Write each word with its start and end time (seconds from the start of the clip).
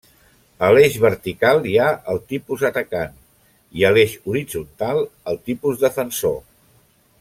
A 0.67 0.69
l'eix 0.75 0.95
vertical 1.03 1.61
hi 1.73 1.75
ha 1.83 1.89
el 2.15 2.21
tipus 2.33 2.65
atacant, 2.71 3.13
i 3.81 3.87
a 3.91 3.95
l'eix 3.97 4.19
horitzontal, 4.33 5.07
el 5.35 5.43
tipus 5.51 5.83
defensor. 5.89 6.39